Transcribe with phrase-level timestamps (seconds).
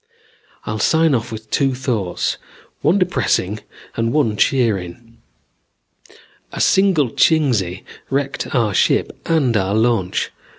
[0.65, 2.37] "I'll sign off with two thoughts,
[2.81, 3.59] one depressing
[3.95, 5.19] and one cheering.
[6.51, 10.31] A single Chingsi wrecked our ship and our launch.